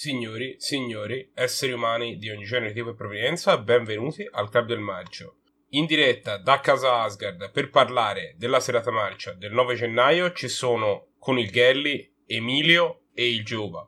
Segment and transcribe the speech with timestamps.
[0.00, 5.40] Signori, signori, esseri umani di ogni genere, tipo e provenienza, benvenuti al Club del Marcio.
[5.72, 11.08] In diretta da casa Asgard per parlare della serata marcia del 9 gennaio ci sono
[11.18, 13.86] con il Gelli, Emilio e il Giova.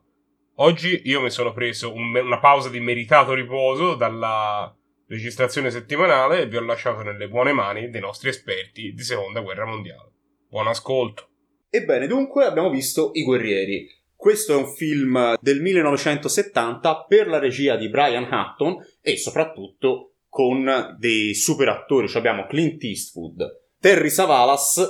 [0.57, 4.71] Oggi io mi sono preso un- una pausa di meritato riposo dalla
[5.07, 9.65] registrazione settimanale e vi ho lasciato nelle buone mani dei nostri esperti di seconda guerra
[9.65, 10.11] mondiale.
[10.47, 11.29] Buon ascolto.
[11.71, 14.01] Ebbene, dunque abbiamo visto I Guerrieri.
[14.23, 20.95] Questo è un film del 1970 per la regia di Brian Hutton e soprattutto con
[20.97, 22.07] dei super attori.
[22.07, 23.43] Cioè abbiamo Clint Eastwood,
[23.81, 24.81] Terry Savalas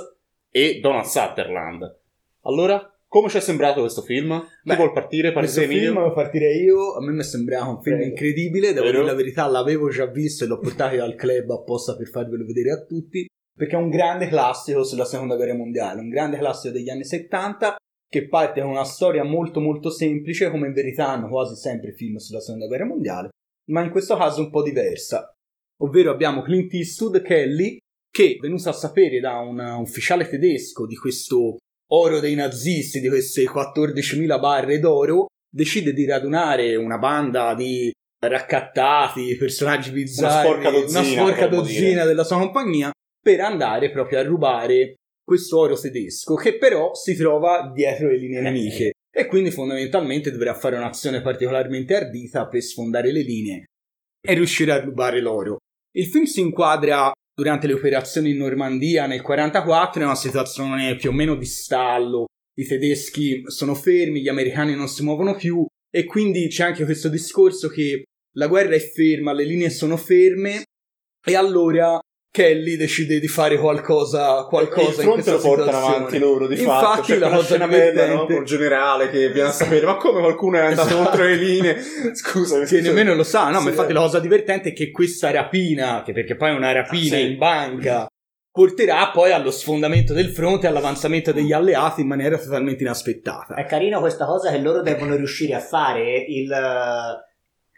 [0.48, 1.98] e Donald Sutherland.
[2.42, 4.40] Allora, come ci è sembrato questo film?
[4.40, 5.32] Chi Beh, vuol partire?
[5.32, 6.12] Questo Partite film, Emilio?
[6.12, 8.10] partirei io, a me mi è sembrato un film Prego.
[8.12, 8.98] incredibile, devo Vero?
[8.98, 12.70] dire la verità, l'avevo già visto e l'ho portato al club apposta per farvelo vedere
[12.70, 16.88] a tutti, perché è un grande classico sulla seconda guerra mondiale, un grande classico degli
[16.88, 17.74] anni 70
[18.14, 22.14] che parte con una storia molto molto semplice, come in verità hanno quasi sempre film
[22.18, 23.30] sulla seconda guerra mondiale,
[23.72, 25.32] ma in questo caso un po' diversa.
[25.82, 27.76] Ovvero abbiamo Clint Eastwood Kelly,
[28.08, 31.56] che venuto a sapere da un ufficiale tedesco di questo
[31.90, 37.90] oro dei nazisti, di queste 14.000 barre d'oro, decide di radunare una banda di
[38.24, 44.22] raccattati, personaggi bizzarri, sporca dozzina, una sporca dozzina della sua compagnia, per andare proprio a
[44.22, 48.92] rubare questo oro tedesco, che però si trova dietro le linee nemiche.
[49.10, 53.64] E quindi fondamentalmente dovrà fare un'azione particolarmente ardita per sfondare le linee
[54.20, 55.58] e riuscire a rubare l'oro.
[55.92, 61.10] Il film si inquadra durante le operazioni in Normandia nel 1944 è una situazione più
[61.10, 62.26] o meno di stallo.
[62.56, 67.08] I tedeschi sono fermi, gli americani non si muovono più e quindi c'è anche questo
[67.08, 68.04] discorso che
[68.36, 70.64] la guerra è ferma, le linee sono ferme
[71.24, 71.98] e allora
[72.34, 75.96] Kelly decide di fare qualcosa, qualcosa il in fronte questa lo portano situazione.
[75.96, 77.92] avanti loro di Infatti, fatto c'è la cosa scena bella no?
[77.92, 81.02] divertente- col generale che viene a sapere ma come qualcuno è andato Esatto.
[81.04, 81.76] contro le linee
[82.12, 83.94] scusa che nemmeno lo sa, no, Sì, ma infatti eh.
[83.94, 87.24] la cosa divertente è che questa rapina, che perché poi è una rapina Ah, sì.
[87.30, 88.06] in banca,
[88.50, 93.54] porterà poi allo sfondamento del fronte e all'avanzamento degli alleati in maniera totalmente inaspettata.
[93.54, 96.52] È carino questa cosa che loro devono riuscire a fare il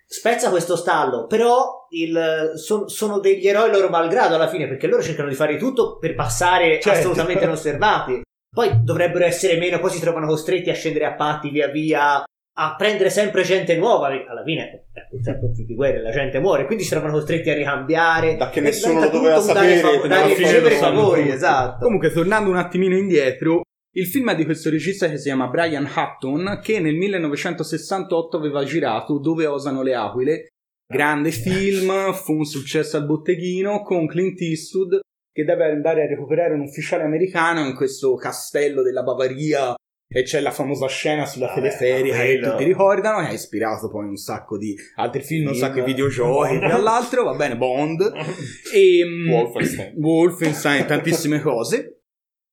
[0.09, 5.03] spezza questo stallo, però il, son- sono degli eroi loro malgrado alla fine, perché loro
[5.03, 6.99] cercano di fare tutto per passare Certo.
[6.99, 8.22] assolutamente inosservati.
[8.55, 12.25] Poi dovrebbero essere meno, poi si trovano costretti a scendere a patti via via,
[12.59, 14.06] a prendere sempre gente nuova.
[14.06, 17.55] Alla fine, è purtroppo più di guerra, la gente muore, quindi si trovano costretti a
[17.55, 18.37] ricambiare.
[18.37, 21.84] Da che nessuno lo doveva un dare sapere, dare e fine ricevere favori, esatto.
[21.84, 23.61] Comunque, tornando un attimino indietro,
[23.97, 28.62] il film è di questo regista che si chiama Brian Hutton, che nel 1968 aveva
[28.62, 30.49] girato Dove osano le aquile.
[30.87, 35.01] Grande film, fu un successo al botteghino con Clint Eastwood
[35.33, 39.75] che deve andare a recuperare un ufficiale americano in questo castello della Bavaria
[40.09, 42.51] e c'è la famosa scena sulla Vabbè, teleferica che quello.
[42.51, 46.59] tutti ricordano che ha ispirato poi un sacco di altri film, un sacco di videogiochi
[46.59, 48.01] tra l'altro, va bene, Bond
[48.73, 49.95] e mm, Wolfenstein.
[49.97, 51.96] Wolfenstein, tantissime cose.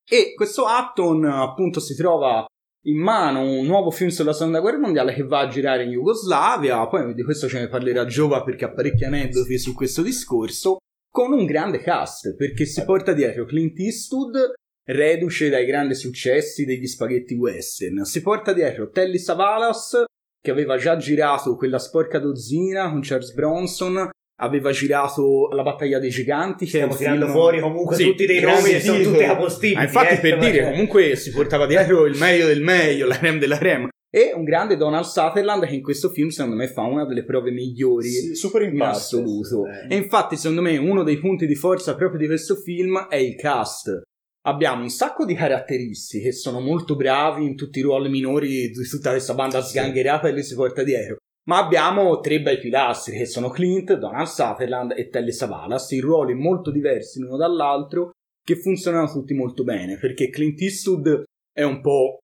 [0.10, 2.46] E questo Hutton appunto si trova
[2.86, 6.86] in mano un nuovo film sulla seconda guerra mondiale che va a girare in Jugoslavia,
[6.88, 10.78] poi di questo ce ne parlerà Giova perché ha parecchi aneddoti su questo discorso,
[11.10, 14.54] con un grande cast, perché si porta dietro Clint Eastwood,
[14.86, 20.04] reduce dai grandi successi degli spaghetti western, si porta dietro Telly Savalas,
[20.42, 24.10] che aveva già girato quella sporca dozzina con Charles Bronson,
[24.42, 27.38] aveva girato La battaglia dei giganti, che Stiamo tirando film...
[27.38, 29.76] fuori comunque Sì, tutti dei nomi che sono tutti capostipiti.
[29.76, 33.18] Ma infatti eh, per cioè- dire, comunque si portava dietro il meglio del meglio, la
[33.18, 33.90] creme della creme.
[34.16, 37.50] E un grande Donald Sutherland che in questo film secondo me fa una delle prove
[37.50, 39.66] migliori Sì, super in impatto assoluto.
[39.66, 39.96] Eh.
[39.96, 43.36] E infatti secondo me uno dei punti di forza proprio di questo film è il
[43.36, 44.02] cast.
[44.46, 49.12] Abbiamo un sacco di caratteristiche, sono molto bravi in tutti i ruoli minori di tutta
[49.12, 51.16] questa banda sgangherata che lui si porta dietro.
[51.46, 56.34] Ma abbiamo tre bei pilastri che sono Clint, Donald Sutherland e Telly Savalas, in ruoli
[56.34, 58.12] molto diversi l'uno dall'altro
[58.42, 62.20] che funzionano tutti molto bene, perché Clint Eastwood è un po'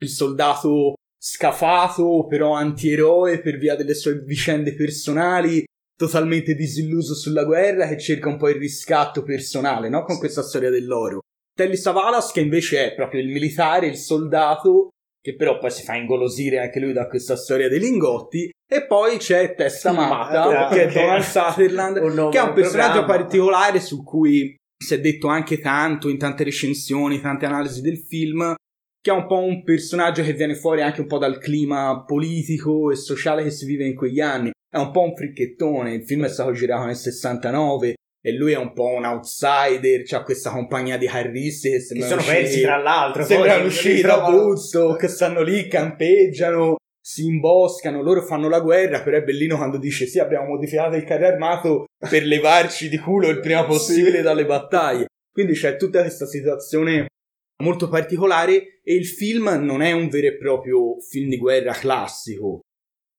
[0.00, 5.64] il soldato scafato, però antieroe per via delle sue vicende personali,
[5.96, 10.02] totalmente disilluso sulla guerra, che cerca un po' il riscatto personale, no?
[10.02, 11.20] Con questa storia dell'oro.
[11.56, 15.94] Telly Savalas, che invece è proprio il militare, il soldato, che però poi si fa
[15.94, 18.50] ingolosire anche lui da questa storia dei lingotti.
[18.74, 23.04] E poi c'è Testa Matta, Matta, che è Donald Sutherland, un che è un personaggio
[23.04, 28.52] particolare su cui si è detto anche tanto in tante recensioni, tante analisi del film,
[29.00, 32.90] che è un po' un personaggio che viene fuori anche un po' dal clima politico
[32.90, 34.50] e sociale che si vive in quegli anni.
[34.68, 38.58] È un po' un fricchettone, il film è stato girato nel 69 e lui è
[38.58, 43.22] un po' un outsider, c'ha questa compagnia di carristi che Che sono persi tra l'altro.
[43.22, 46.74] sembrano li da Woodstock, stanno lì, campeggiano,
[47.06, 51.04] si imboscano, loro fanno la guerra, però è bellino quando dice sì abbiamo modificato il
[51.04, 55.08] carro armato per levarci di culo il prima possibile dalle battaglie.
[55.30, 57.08] Quindi c'è tutta questa situazione
[57.62, 62.60] molto particolare e il film non è un vero e proprio film di guerra classico.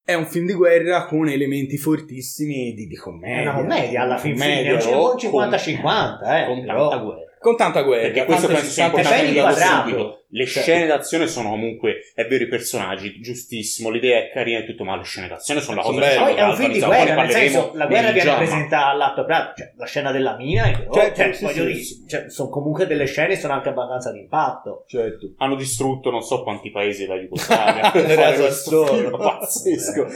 [0.04, 3.38] È un film di guerra con elementi fortissimi di, di commedia.
[3.38, 6.46] È una commedia alla fin fine, o un 50-50, eh.
[6.48, 7.35] con però- tanta guerra.
[7.46, 8.08] Con tanta guerra.
[8.08, 9.88] Perché questo penso sia importante ben di darlo inquadrato.
[9.90, 10.20] subito.
[10.30, 14.66] Le Cioè- scene d'azione sono comunque, è vero, i personaggi, giustissimo, l'idea è carina e
[14.66, 16.20] tutto, ma le scene d'azione sono la cosa belle.
[16.20, 18.38] Poi è un film di guerra, nel ne senso, la guerra viene Giamma.
[18.40, 22.04] presentata all'atto pratico, cioè la scena della mina, Certo, cioè, sì, voglio sì, dire, sì.
[22.08, 24.86] cioè, sono comunque delle scene, sono anche abbastanza d'impatto.
[24.88, 25.34] Certo.
[25.38, 30.08] Hanno distrutto non so quanti paesi della Jugoslavia per fare questo film pazzesco.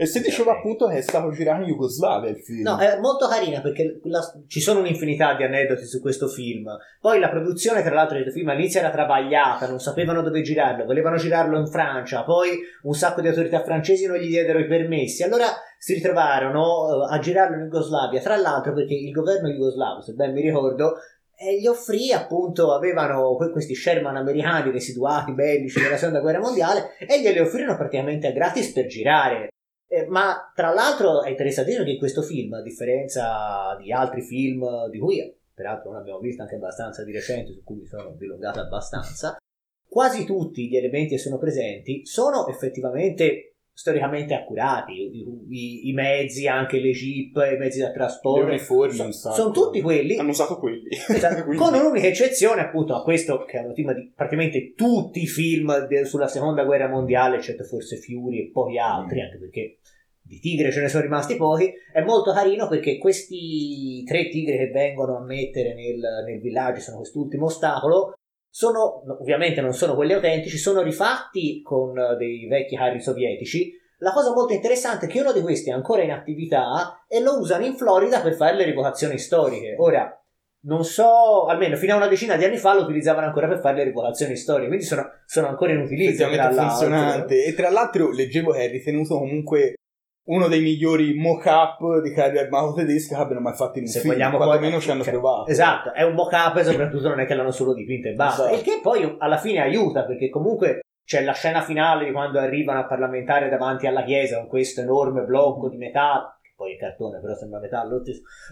[0.00, 2.62] E si diceva appunto che è stato girato in Jugoslavia il film.
[2.62, 6.74] No, è molto carina perché la- ci sono un'infinità di aneddoti su questo film.
[6.98, 11.16] Poi la produzione, tra l'altro, del film all'inizio era travagliata, non sapevano dove girarlo, volevano
[11.16, 15.22] girarlo in Francia, poi un sacco di autorità francesi non gli diedero i permessi.
[15.22, 20.14] Allora si ritrovarono eh, a girarlo in Jugoslavia, tra l'altro perché il governo jugoslavo, se
[20.14, 20.94] ben mi ricordo,
[21.36, 26.96] eh, gli offrì appunto, avevano que- questi Sherman americani residuati bellici della seconda guerra mondiale
[27.06, 29.48] e glieli offrirono praticamente gratis per girare.
[29.92, 35.00] Eh, ma tra l'altro è interessantissimo che questo film, a differenza di altri film di
[35.00, 39.36] cui peraltro non abbiamo visto anche abbastanza di recente, su cui mi sono dilungato abbastanza,
[39.88, 44.92] quasi tutti gli elementi che sono presenti sono effettivamente storicamente accurati.
[44.92, 50.16] I, i- mezzi, anche le jeep, i mezzi da trasporto, uniformi, so- sono tutti quelli.
[50.16, 50.88] Hanno usato quelli.
[50.90, 55.26] Esatto, con un'unica eccezione appunto a questo che è un tema di praticamente tutti i
[55.26, 59.24] film de- sulla seconda guerra mondiale eccetto forse Fury e pochi altri Mm.
[59.24, 59.78] anche perché
[60.22, 64.68] di tigre ce ne sono rimasti pochi è molto carino perché questi tre tigri che
[64.70, 68.12] vengono a mettere nel, nel villaggio sono quest'ultimo ostacolo
[68.50, 73.72] sono no, ovviamente non sono quelli autentici sono rifatti con eh, dei vecchi carri sovietici
[73.98, 77.38] la cosa molto interessante è che uno di questi è ancora in attività e lo
[77.38, 80.14] usano in Florida per fare le rievocazioni storiche ora
[80.62, 83.76] non so, almeno fino a una decina di anni fa lo utilizzavano ancora per fare
[83.76, 86.24] le rivoluzioni storiche, quindi sono, sono ancora in utilizzo.
[86.24, 86.86] effettivamente tra l'altro.
[86.86, 87.44] funzionante.
[87.44, 89.76] E tra l'altro leggevo che è ritenuto comunque
[90.24, 94.00] uno dei migliori mock-up di carri armato tedeschi che abbiano mai fatto in un Se
[94.00, 94.12] film.
[94.12, 95.50] vogliamo quantomeno poi- ci hanno cioè, provato.
[95.50, 98.42] Esatto, è un mock-up e soprattutto non è che l'hanno solo dipinto e basta.
[98.42, 98.56] Esatto.
[98.56, 102.78] Il che poi alla fine aiuta perché comunque c'è la scena finale di quando arrivano
[102.80, 105.90] a parlamentare davanti alla chiesa con questo enorme blocco di che
[106.60, 108.02] poi è cartone però sembra metallo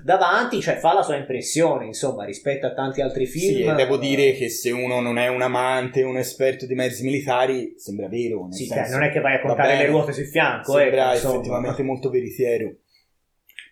[0.03, 3.69] davanti, cioè fa la sua impressione insomma rispetto a tanti altri film.
[3.69, 7.75] Sì, devo dire che se uno non è un amante, un esperto di mezzi militari,
[7.77, 8.45] sembra vero.
[8.45, 9.83] Nel Sì, senso, cioè, non è che vai a contare bene.
[9.83, 11.35] le ruote sul fianco, Sembra insomma.
[11.35, 12.77] effettivamente molto veritiero.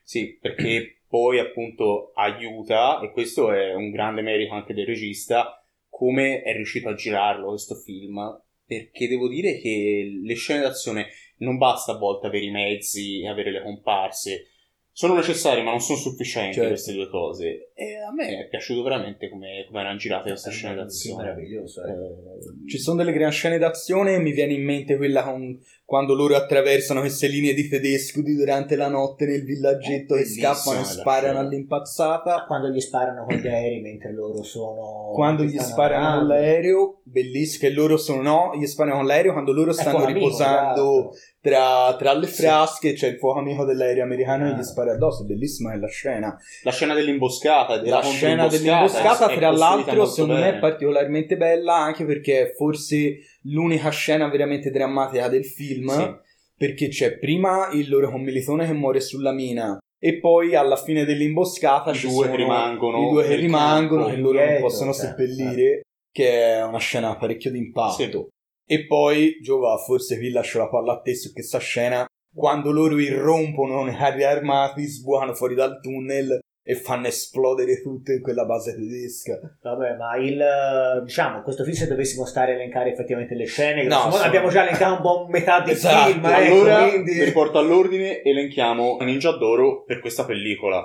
[0.03, 6.43] Sì, perché poi appunto aiuta, e questo è un grande merito anche del regista, come
[6.43, 8.21] è riuscito a girarlo questo film,
[8.67, 11.07] perché devo dire che le scene d'azione
[11.39, 14.47] non basta a volte avere i mezzi e avere le comparse,
[14.93, 16.69] sono necessari ma non sono sufficienti Certo.
[16.71, 17.71] queste due cose.
[17.75, 21.23] E a me è piaciuto veramente come, come erano girate queste scene Sì, d'azione.
[21.25, 21.85] meraviglioso.
[21.85, 21.91] eh.
[21.91, 26.15] Eh, Ci sono delle gran scene d'azione e mi viene in mente quella con- quando
[26.15, 30.81] loro attraversano queste linee di tedesco di durante la notte nel villaggetto È e scappano
[30.81, 32.45] e sparano all'impazzata.
[32.45, 35.13] Quando gli sparano con gli aerei mentre loro sono.
[35.15, 39.53] Quando gli sparano con l'aereo, bellissimo che loro sono no, gli sparano con l'aereo quando
[39.53, 41.17] loro stanno riposando esatto.
[41.41, 44.57] tra, tra le frasche, c'è il fuoco amico dell'aereo americano e Ah.
[44.57, 46.37] gli spara addosso, bellissima è la scena.
[46.65, 50.57] La scena dell'imboscata, della La scena dell'imboscata, tra l'altro, secondo me bene.
[50.57, 53.19] è particolarmente bella anche perché forse
[53.51, 55.89] l'unica scena veramente drammatica del film.
[55.91, 56.25] Sì.
[56.57, 59.79] Perché c'è prima il loro commilitone che muore sulla mina.
[59.99, 64.07] E poi alla fine dell'imboscata I ci due sono che rimangono i due che rimangono
[64.07, 65.81] che loro non possono cioè, seppellire.
[66.11, 67.93] Che è una scena parecchio d'impatto.
[67.93, 68.27] Sì.
[68.69, 72.07] E poi, Giova, forse qui lascio la palla a te su questa scena.
[72.35, 78.21] Quando loro irrompono i carri armati, sbucano fuori dal tunnel e fanno esplodere tutto in
[78.21, 79.39] quella base tedesca.
[79.63, 83.85] Vabbè, ma il eh, diciamo, questo film se dovessimo stare a elencare effettivamente le scene,
[83.85, 87.13] No, sono- abbiamo già elencato un buon metà del Esatto, film, ecco, allora quindi...
[87.13, 90.83] vi riporto all'ordine elenchiamo Ninja d'Oro per questa pellicola.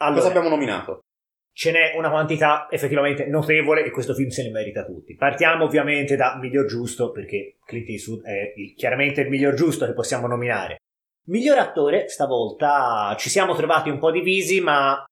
[0.00, 0.98] Allora, Cosa abbiamo nominato?
[1.56, 5.14] ce n'è una quantità effettivamente notevole e questo film se ne merita tutti.
[5.14, 9.92] Partiamo ovviamente da miglior giusto, perché Clint Eastwood è il- chiaramente il miglior giusto che
[9.94, 10.78] possiamo nominare.
[11.28, 15.02] Miglior attore, stavolta ci siamo trovati un po' divisi, ma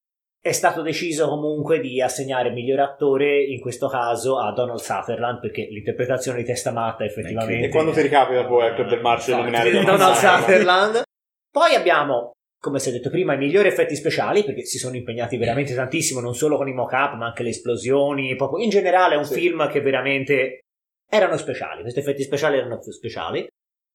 [0.45, 5.69] è stato deciso comunque di assegnare miglior attore, in questo caso a Donald Sutherland, perché
[5.71, 7.67] l'interpretazione di Testa Matta effettivamente...
[7.67, 11.03] E quando ti ricapita poi al Club del Marcio Infatti, nominare di Donald Donald Sutherland?
[11.49, 15.37] Poi abbiamo, come si è detto prima, i migliori effetti speciali, perché si sono impegnati
[15.37, 18.35] veramente tantissimo, non solo con i mock-up, ma anche le esplosioni.
[18.35, 19.35] Proprio in generale è un Sì.
[19.35, 20.63] film che veramente
[21.09, 21.83] erano speciali.
[21.83, 23.47] Questi effetti speciali erano speciali.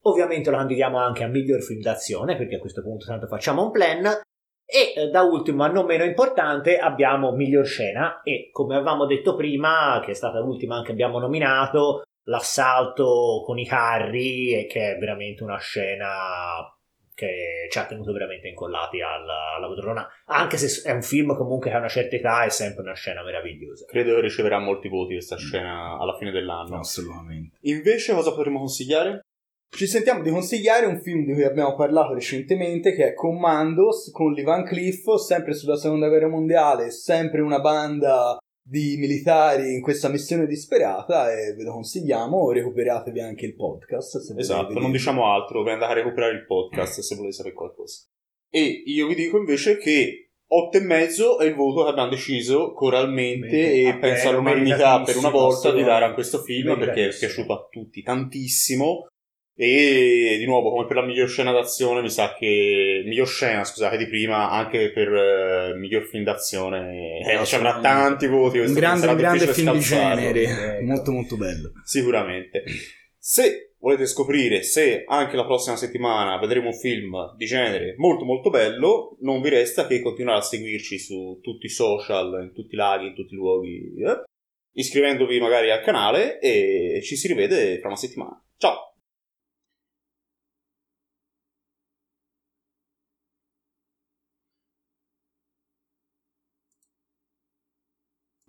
[0.04, 3.72] Ovviamente lo candidiamo anche a miglior film d'azione, perché a questo punto tanto facciamo un
[3.72, 4.22] plan.
[4.70, 9.34] E eh, da ultimo, ma non meno importante, abbiamo miglior scena e come avevamo detto
[9.36, 14.98] prima, che è stata l'ultima anche abbiamo nominato, l'assalto con i carri, e che è
[14.98, 16.70] veramente una scena
[17.18, 20.08] che ci ha tenuto veramente incollati alla, alla poltrona.
[20.26, 23.24] Anche se è un film comunque che ha una certa età, è sempre una scena
[23.24, 23.86] meravigliosa.
[23.88, 26.78] Credo che riceverà molti voti questa scena alla fine dell'anno.
[26.78, 27.58] Assolutamente.
[27.62, 29.22] Invece, cosa potremmo consigliare?
[29.70, 34.32] Ci sentiamo di consigliare un film di cui abbiamo parlato recentemente che è Commandos con
[34.34, 40.10] Lee Van Cliff, sempre sulla seconda guerra mondiale, sempre una banda di militari in questa
[40.10, 44.18] missione disperata e ve lo consigliamo, recuperatevi anche il podcast.
[44.18, 48.06] Se esatto, non diciamo altro, vi andate a recuperare il podcast se volete sapere qualcosa.
[48.50, 52.72] E io vi dico invece che 8 e mezzo è il voto che abbiamo deciso
[52.74, 53.72] coralmente Bene.
[53.74, 57.54] e Ah, penso all'umanità per una volta di dare a questo film perché è piaciuto
[57.54, 59.08] a tutti tantissimo
[59.60, 63.98] e di nuovo come per la miglior scena d'azione mi sa che miglior scena scusate
[63.98, 69.08] di prima anche per eh, miglior film d'azione eh, ci avrà tanti voti un grande,
[69.08, 70.86] un grande film di genere, Ecco.
[70.86, 71.72] molto molto bello.
[71.84, 72.64] Sicuramente.
[73.18, 78.52] Se volete scoprire se anche la prossima settimana vedremo un film di genere molto molto
[78.52, 82.78] bello, non vi resta che continuare a seguirci su tutti i social, in tutti i
[82.78, 84.24] laghi, in tutti i luoghi, eh,
[84.74, 88.40] iscrivendovi magari al canale e ci si rivede fra una settimana.
[88.58, 88.97] Ciao!